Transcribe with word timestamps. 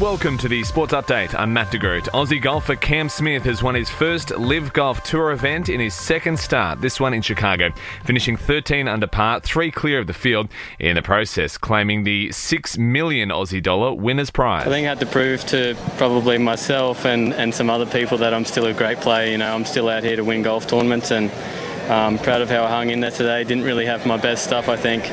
Welcome 0.00 0.38
to 0.38 0.48
the 0.48 0.62
Sports 0.62 0.92
Update. 0.92 1.34
I'm 1.36 1.52
Matt 1.52 1.72
DeGroot. 1.72 2.04
Aussie 2.10 2.40
golfer 2.40 2.76
Cam 2.76 3.08
Smith 3.08 3.42
has 3.42 3.64
won 3.64 3.74
his 3.74 3.90
first 3.90 4.30
LIV 4.30 4.72
Golf 4.72 5.02
Tour 5.02 5.32
event 5.32 5.68
in 5.68 5.80
his 5.80 5.92
second 5.92 6.38
start, 6.38 6.80
this 6.80 7.00
one 7.00 7.12
in 7.12 7.20
Chicago, 7.20 7.72
finishing 8.04 8.36
13 8.36 8.86
under 8.86 9.08
par, 9.08 9.40
three 9.40 9.72
clear 9.72 9.98
of 9.98 10.06
the 10.06 10.12
field, 10.12 10.50
in 10.78 10.94
the 10.94 11.02
process 11.02 11.58
claiming 11.58 12.04
the 12.04 12.30
6 12.30 12.78
million 12.78 13.30
Aussie 13.30 13.60
dollar 13.60 13.92
winner's 13.92 14.30
prize. 14.30 14.68
I 14.68 14.70
think 14.70 14.86
I 14.86 14.90
had 14.90 15.00
to 15.00 15.06
prove 15.06 15.44
to 15.46 15.76
probably 15.96 16.38
myself 16.38 17.04
and, 17.04 17.34
and 17.34 17.52
some 17.52 17.68
other 17.68 17.86
people 17.86 18.18
that 18.18 18.32
I'm 18.32 18.44
still 18.44 18.66
a 18.66 18.72
great 18.72 18.98
player. 18.98 19.28
You 19.28 19.38
know, 19.38 19.52
I'm 19.52 19.64
still 19.64 19.88
out 19.88 20.04
here 20.04 20.14
to 20.14 20.22
win 20.22 20.42
golf 20.42 20.68
tournaments 20.68 21.10
and 21.10 21.28
I'm 21.90 22.14
um, 22.14 22.18
proud 22.18 22.40
of 22.40 22.48
how 22.48 22.62
I 22.62 22.68
hung 22.68 22.90
in 22.90 23.00
there 23.00 23.10
today. 23.10 23.42
Didn't 23.42 23.64
really 23.64 23.86
have 23.86 24.06
my 24.06 24.16
best 24.16 24.44
stuff, 24.44 24.68
I 24.68 24.76
think 24.76 25.10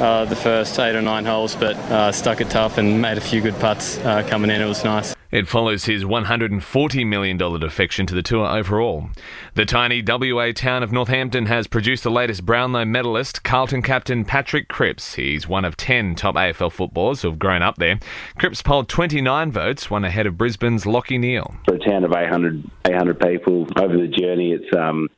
uh, 0.00 0.24
the 0.24 0.36
first 0.36 0.78
eight 0.78 0.94
or 0.94 1.02
nine 1.02 1.24
holes, 1.24 1.54
but 1.54 1.76
uh, 1.90 2.12
stuck 2.12 2.40
it 2.40 2.50
tough 2.50 2.78
and 2.78 3.00
made 3.00 3.18
a 3.18 3.20
few 3.20 3.40
good 3.40 3.58
putts 3.60 3.98
uh, 3.98 4.26
coming 4.28 4.50
in. 4.50 4.60
It 4.60 4.66
was 4.66 4.84
nice. 4.84 5.14
It 5.32 5.48
follows 5.48 5.86
his 5.86 6.04
$140 6.04 7.06
million 7.06 7.36
defection 7.36 8.06
to 8.06 8.14
the 8.14 8.22
tour 8.22 8.46
overall. 8.46 9.10
The 9.54 9.64
tiny 9.64 10.02
WA 10.06 10.52
town 10.52 10.82
of 10.82 10.92
Northampton 10.92 11.46
has 11.46 11.66
produced 11.66 12.04
the 12.04 12.10
latest 12.10 12.46
Brownlow 12.46 12.84
medalist, 12.84 13.42
Carlton 13.42 13.82
captain 13.82 14.24
Patrick 14.24 14.68
Cripps. 14.68 15.14
He's 15.14 15.48
one 15.48 15.64
of 15.64 15.76
10 15.76 16.14
top 16.14 16.36
AFL 16.36 16.70
footballers 16.70 17.22
who 17.22 17.28
have 17.28 17.38
grown 17.38 17.60
up 17.60 17.76
there. 17.76 17.98
Cripps 18.38 18.62
polled 18.62 18.88
29 18.88 19.50
votes, 19.50 19.90
one 19.90 20.04
ahead 20.04 20.26
of 20.26 20.38
Brisbane's 20.38 20.84
Lachie 20.84 21.18
Neale. 21.18 21.56
For 21.66 21.74
a 21.74 21.78
town 21.80 22.04
of 22.04 22.12
800, 22.12 22.70
800 22.86 23.20
people 23.20 23.66
over 23.78 23.96
the 23.96 24.08
journey, 24.08 24.52
it's 24.52 24.76
um, 24.76 25.08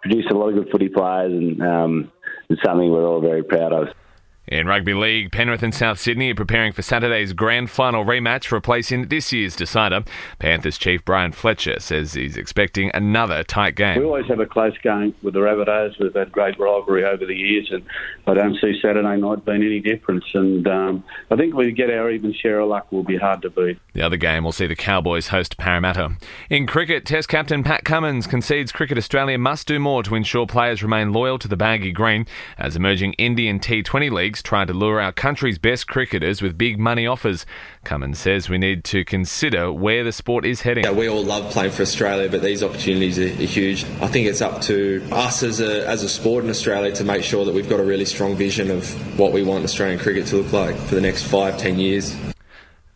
produced 0.00 0.30
a 0.30 0.34
lot 0.34 0.48
of 0.48 0.54
good 0.54 0.70
footy 0.72 0.88
players 0.88 1.32
and 1.32 1.62
um, 1.62 2.12
it's 2.48 2.62
something 2.64 2.90
we're 2.90 3.06
all 3.06 3.20
very 3.20 3.44
proud 3.44 3.72
of. 3.72 3.88
In 4.50 4.66
rugby 4.66 4.94
league, 4.94 5.30
Penrith 5.30 5.62
and 5.62 5.74
South 5.74 6.00
Sydney 6.00 6.30
are 6.30 6.34
preparing 6.34 6.72
for 6.72 6.80
Saturday's 6.80 7.34
grand 7.34 7.68
final 7.68 8.02
rematch, 8.02 8.50
replacing 8.50 9.08
this 9.08 9.30
year's 9.30 9.54
decider. 9.54 10.04
Panthers 10.38 10.78
chief 10.78 11.04
Brian 11.04 11.32
Fletcher 11.32 11.78
says 11.80 12.14
he's 12.14 12.38
expecting 12.38 12.90
another 12.94 13.44
tight 13.44 13.74
game. 13.74 13.98
We 13.98 14.06
always 14.06 14.26
have 14.28 14.40
a 14.40 14.46
close 14.46 14.76
game 14.78 15.14
with 15.22 15.34
the 15.34 15.40
Rabbitohs. 15.40 16.00
We've 16.00 16.14
had 16.14 16.32
great 16.32 16.58
rivalry 16.58 17.04
over 17.04 17.26
the 17.26 17.34
years, 17.34 17.68
and 17.70 17.84
I 18.26 18.32
don't 18.32 18.58
see 18.58 18.80
Saturday 18.80 19.20
night 19.20 19.44
being 19.44 19.62
any 19.62 19.80
difference. 19.80 20.24
And 20.32 20.66
um, 20.66 21.04
I 21.30 21.36
think 21.36 21.50
if 21.50 21.56
we 21.56 21.70
get 21.72 21.90
our 21.90 22.10
even 22.10 22.32
share 22.32 22.60
of 22.60 22.70
luck, 22.70 22.86
we'll 22.90 23.02
be 23.02 23.18
hard 23.18 23.42
to 23.42 23.50
beat. 23.50 23.78
The 23.92 24.00
other 24.00 24.16
game 24.16 24.44
will 24.44 24.52
see 24.52 24.66
the 24.66 24.76
Cowboys 24.76 25.28
host 25.28 25.58
Parramatta. 25.58 26.16
In 26.48 26.66
cricket, 26.66 27.04
Test 27.04 27.28
captain 27.28 27.62
Pat 27.62 27.84
Cummins 27.84 28.26
concedes 28.26 28.72
Cricket 28.72 28.96
Australia 28.96 29.36
must 29.36 29.66
do 29.66 29.78
more 29.78 30.02
to 30.04 30.14
ensure 30.14 30.46
players 30.46 30.82
remain 30.82 31.12
loyal 31.12 31.38
to 31.38 31.48
the 31.48 31.56
baggy 31.56 31.92
green 31.92 32.26
as 32.56 32.76
emerging 32.76 33.12
Indian 33.14 33.60
T20 33.60 34.10
leagues 34.10 34.37
trying 34.42 34.66
to 34.68 34.72
lure 34.72 35.00
our 35.00 35.12
country's 35.12 35.58
best 35.58 35.86
cricketers 35.88 36.42
with 36.42 36.58
big 36.58 36.78
money 36.78 37.06
offers. 37.06 37.46
Cummins 37.84 38.18
says 38.18 38.48
we 38.48 38.58
need 38.58 38.84
to 38.84 39.04
consider 39.04 39.72
where 39.72 40.04
the 40.04 40.12
sport 40.12 40.44
is 40.44 40.62
heading. 40.62 40.84
Yeah, 40.84 40.92
we 40.92 41.08
all 41.08 41.24
love 41.24 41.50
playing 41.52 41.72
for 41.72 41.82
Australia, 41.82 42.28
but 42.28 42.42
these 42.42 42.62
opportunities 42.62 43.18
are, 43.18 43.24
are 43.24 43.46
huge. 43.46 43.84
I 44.00 44.08
think 44.08 44.26
it's 44.26 44.40
up 44.40 44.60
to 44.62 45.06
us 45.12 45.42
as 45.42 45.60
a, 45.60 45.86
as 45.88 46.02
a 46.02 46.08
sport 46.08 46.44
in 46.44 46.50
Australia 46.50 46.92
to 46.92 47.04
make 47.04 47.22
sure 47.22 47.44
that 47.44 47.54
we've 47.54 47.68
got 47.68 47.80
a 47.80 47.84
really 47.84 48.04
strong 48.04 48.36
vision 48.36 48.70
of 48.70 49.18
what 49.18 49.32
we 49.32 49.42
want 49.42 49.64
Australian 49.64 49.98
cricket 49.98 50.26
to 50.28 50.36
look 50.36 50.52
like 50.52 50.76
for 50.76 50.94
the 50.94 51.00
next 51.00 51.24
five, 51.24 51.58
ten 51.58 51.78
years. 51.78 52.16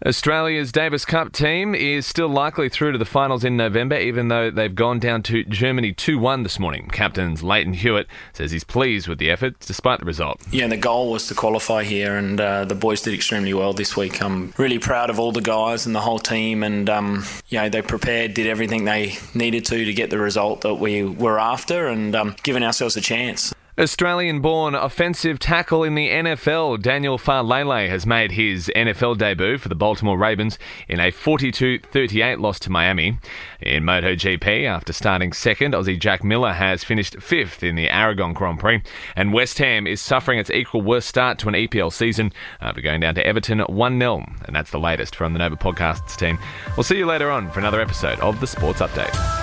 Australia's 0.04 0.72
Davis 0.72 1.04
Cup 1.04 1.32
team 1.32 1.76
is 1.76 2.06
still 2.06 2.28
likely 2.28 2.68
through 2.68 2.90
to 2.90 2.98
the 2.98 3.04
finals 3.04 3.44
in 3.44 3.56
November, 3.56 3.96
even 3.96 4.26
though 4.26 4.50
they've 4.50 4.74
gone 4.74 4.98
down 4.98 5.22
to 5.22 5.44
Germany 5.44 5.92
2 5.92 6.18
1 6.18 6.42
this 6.42 6.58
morning. 6.58 6.88
Captain 6.92 7.36
Lleyton 7.36 7.74
Hewitt 7.74 8.08
says 8.32 8.50
he's 8.50 8.64
pleased 8.64 9.06
with 9.06 9.18
the 9.18 9.30
effort 9.30 9.60
despite 9.60 10.00
the 10.00 10.04
result. 10.04 10.40
Yeah, 10.50 10.66
the 10.66 10.76
goal 10.76 11.12
was 11.12 11.28
to 11.28 11.34
qualify 11.34 11.84
here, 11.84 12.16
and 12.16 12.40
uh, 12.40 12.64
the 12.64 12.74
boys 12.74 13.02
did 13.02 13.14
extremely 13.14 13.54
well 13.54 13.72
this 13.72 13.96
week. 13.96 14.20
I'm 14.20 14.52
really 14.58 14.80
proud 14.80 15.08
of 15.08 15.20
all 15.20 15.30
the 15.30 15.40
guys 15.40 15.86
and 15.86 15.94
the 15.94 16.00
whole 16.00 16.18
team, 16.18 16.64
and 16.64 16.90
um, 16.90 17.24
you 17.48 17.58
know, 17.58 17.68
they 17.68 17.82
prepared, 17.82 18.34
did 18.34 18.48
everything 18.48 18.84
they 18.84 19.14
needed 19.34 19.64
to 19.66 19.84
to 19.84 19.92
get 19.92 20.10
the 20.10 20.18
result 20.18 20.62
that 20.62 20.74
we 20.74 21.04
were 21.04 21.38
after, 21.38 21.86
and 21.86 22.16
um, 22.16 22.34
given 22.42 22.64
ourselves 22.64 22.96
a 22.96 23.00
chance. 23.00 23.51
Australian 23.78 24.42
born 24.42 24.74
offensive 24.74 25.38
tackle 25.38 25.82
in 25.82 25.94
the 25.94 26.10
NFL, 26.10 26.82
Daniel 26.82 27.16
Faalele 27.16 27.88
has 27.88 28.04
made 28.04 28.32
his 28.32 28.70
NFL 28.76 29.16
debut 29.16 29.56
for 29.56 29.70
the 29.70 29.74
Baltimore 29.74 30.18
Ravens 30.18 30.58
in 30.88 31.00
a 31.00 31.10
42 31.10 31.78
38 31.78 32.38
loss 32.38 32.58
to 32.60 32.70
Miami. 32.70 33.18
In 33.60 33.84
MotoGP, 33.84 34.66
after 34.66 34.92
starting 34.92 35.32
second, 35.32 35.72
Aussie 35.72 35.98
Jack 35.98 36.22
Miller 36.22 36.52
has 36.52 36.84
finished 36.84 37.22
fifth 37.22 37.62
in 37.62 37.74
the 37.74 37.88
Aragon 37.88 38.34
Grand 38.34 38.60
Prix, 38.60 38.82
and 39.16 39.32
West 39.32 39.56
Ham 39.56 39.86
is 39.86 40.02
suffering 40.02 40.38
its 40.38 40.50
equal 40.50 40.82
worst 40.82 41.08
start 41.08 41.38
to 41.38 41.48
an 41.48 41.54
EPL 41.54 41.90
season 41.90 42.30
uh, 42.60 42.66
after 42.66 42.82
going 42.82 43.00
down 43.00 43.14
to 43.14 43.26
Everton 43.26 43.60
1 43.60 43.98
0. 43.98 44.26
And 44.44 44.54
that's 44.54 44.70
the 44.70 44.80
latest 44.80 45.16
from 45.16 45.32
the 45.32 45.38
Nova 45.38 45.56
Podcasts 45.56 46.14
team. 46.18 46.38
We'll 46.76 46.84
see 46.84 46.98
you 46.98 47.06
later 47.06 47.30
on 47.30 47.50
for 47.50 47.60
another 47.60 47.80
episode 47.80 48.20
of 48.20 48.38
the 48.38 48.46
Sports 48.46 48.80
Update. 48.80 49.41